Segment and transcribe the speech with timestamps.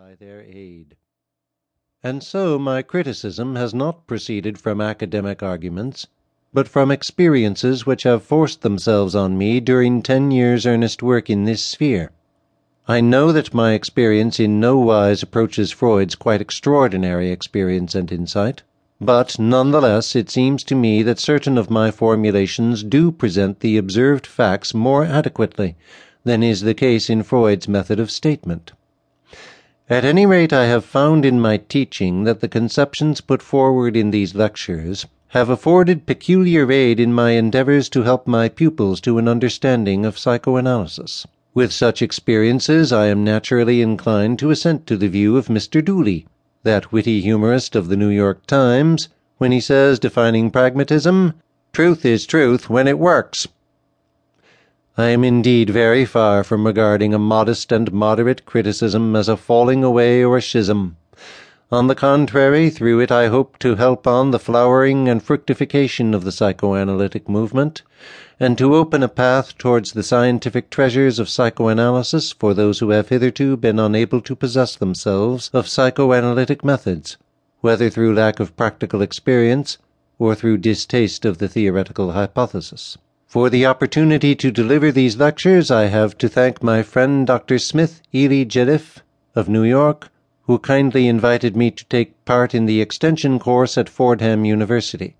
[0.00, 0.94] by their aid.
[2.04, 6.06] And so my criticism has not proceeded from academic arguments,
[6.52, 11.46] but from experiences which have forced themselves on me during ten years' earnest work in
[11.46, 12.12] this sphere.
[12.86, 18.62] I know that my experience in no wise approaches Freud's quite extraordinary experience and insight,
[19.00, 23.58] but none the less it seems to me that certain of my formulations do present
[23.58, 25.74] the observed facts more adequately
[26.22, 28.70] than is the case in Freud's method of statement.
[29.90, 34.10] At any rate, I have found in my teaching that the conceptions put forward in
[34.10, 39.26] these lectures have afforded peculiar aid in my endeavors to help my pupils to an
[39.26, 41.26] understanding of psychoanalysis.
[41.54, 45.82] With such experiences, I am naturally inclined to assent to the view of Mr.
[45.82, 46.26] Dooley,
[46.64, 49.08] that witty humorist of the New York Times,
[49.38, 51.32] when he says, defining pragmatism,
[51.72, 53.48] truth is truth when it works.
[55.00, 59.84] I am indeed very far from regarding a modest and moderate criticism as a falling
[59.84, 60.96] away or a schism.
[61.70, 66.24] On the contrary, through it I hope to help on the flowering and fructification of
[66.24, 67.82] the psychoanalytic movement,
[68.40, 73.08] and to open a path towards the scientific treasures of psychoanalysis for those who have
[73.08, 77.16] hitherto been unable to possess themselves of psychoanalytic methods,
[77.60, 79.78] whether through lack of practical experience
[80.18, 82.98] or through distaste of the theoretical hypothesis.
[83.28, 87.58] For the opportunity to deliver these lectures, I have to thank my friend Dr.
[87.58, 89.02] Smith Ely Jelliffe
[89.34, 90.10] of New York
[90.48, 95.14] who kindly invited me to take part in the extension course at Fordham University.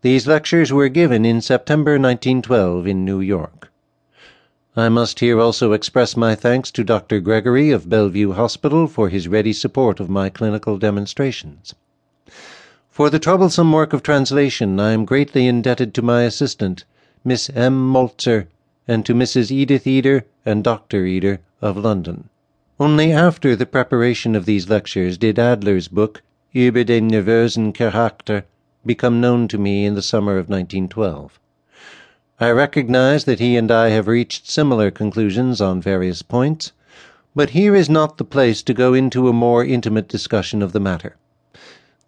[0.00, 3.70] These lectures were given in September 1912 in New York.
[4.74, 7.20] I must here also express my thanks to Dr.
[7.20, 11.74] Gregory of Bellevue Hospital for his ready support of my clinical demonstrations.
[12.88, 16.86] For the troublesome work of translation, I am greatly indebted to my assistant,
[17.24, 17.92] Miss M.
[17.92, 18.46] Moltzer,
[18.86, 19.50] and to Mrs.
[19.50, 21.04] Edith Eder and Dr.
[21.04, 22.28] Eder of London.
[22.80, 26.22] Only after the preparation of these lectures did Adler's book,
[26.54, 28.44] Über den nervösen Charakter,
[28.86, 31.40] become known to me in the summer of 1912.
[32.40, 36.70] I recognize that he and I have reached similar conclusions on various points,
[37.34, 40.80] but here is not the place to go into a more intimate discussion of the
[40.80, 41.16] matter.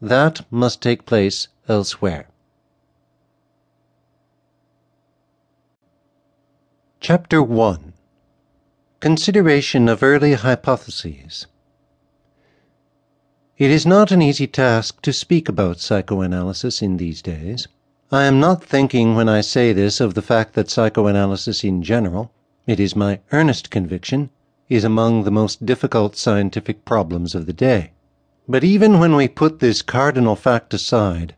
[0.00, 2.29] That must take place elsewhere.
[7.02, 7.94] Chapter 1
[9.00, 11.46] Consideration of Early Hypotheses
[13.56, 17.66] It is not an easy task to speak about psychoanalysis in these days.
[18.12, 22.32] I am not thinking when I say this of the fact that psychoanalysis in general,
[22.66, 24.28] it is my earnest conviction,
[24.68, 27.92] is among the most difficult scientific problems of the day.
[28.46, 31.34] But even when we put this cardinal fact aside,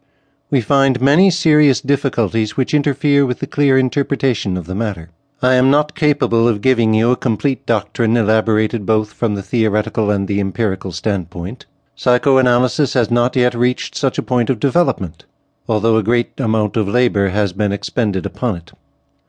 [0.51, 5.11] we find many serious difficulties which interfere with the clear interpretation of the matter.
[5.44, 10.08] I am not capable of giving you a complete doctrine elaborated both from the theoretical
[10.08, 11.66] and the empirical standpoint.
[11.97, 15.25] Psychoanalysis has not yet reached such a point of development,
[15.69, 18.70] although a great amount of labor has been expended upon it.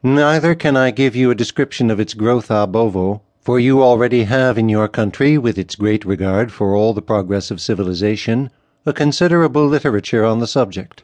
[0.03, 4.25] Neither can I give you a description of its growth ab ovo, for you already
[4.25, 8.51] have in your country, with its great regard for all the progress of civilization,
[8.85, 11.01] a considerable literature on the subject.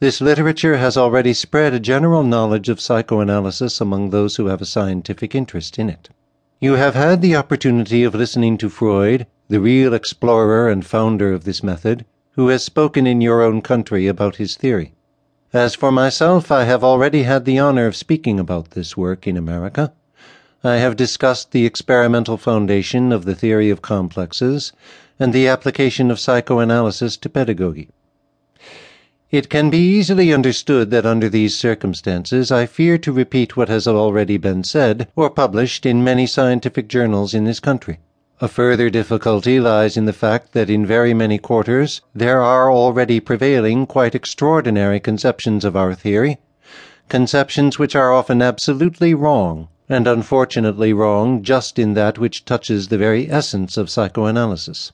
[0.00, 4.66] This literature has already spread a general knowledge of psychoanalysis among those who have a
[4.66, 6.08] scientific interest in it.
[6.60, 11.42] You have had the opportunity of listening to Freud, the real explorer and founder of
[11.42, 14.94] this method, who has spoken in your own country about his theory.
[15.52, 19.36] As for myself, I have already had the honor of speaking about this work in
[19.36, 19.92] America.
[20.62, 24.72] I have discussed the experimental foundation of the theory of complexes
[25.18, 27.88] and the application of psychoanalysis to pedagogy.
[29.30, 33.86] It can be easily understood that under these circumstances I fear to repeat what has
[33.86, 37.98] already been said or published in many scientific journals in this country.
[38.40, 43.20] A further difficulty lies in the fact that in very many quarters there are already
[43.20, 46.38] prevailing quite extraordinary conceptions of our theory,
[47.10, 52.96] conceptions which are often absolutely wrong, and unfortunately wrong just in that which touches the
[52.96, 54.90] very essence of psychoanalysis.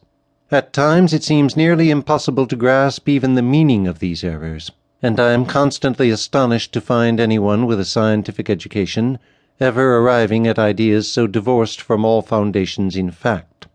[0.51, 4.71] At times it seems nearly impossible to grasp even the meaning of these errors,
[5.03, 9.19] and I am constantly astonished to find anyone with a scientific education
[9.59, 13.69] ever arriving at ideas so divorced from all foundations in fact.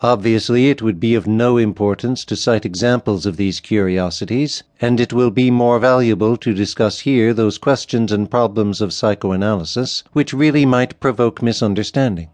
[0.00, 5.12] Obviously, it would be of no importance to cite examples of these curiosities, and it
[5.12, 10.64] will be more valuable to discuss here those questions and problems of psychoanalysis which really
[10.64, 12.30] might provoke misunderstanding.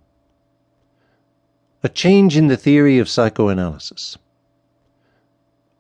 [1.82, 4.17] A change in the theory of psychoanalysis.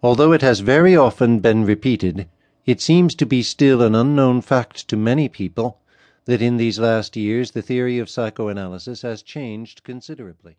[0.02, 2.28] Although it has very often been repeated,
[2.66, 5.80] it seems to be still an unknown fact to many people
[6.26, 10.58] that in these last years the theory of psychoanalysis has changed considerably.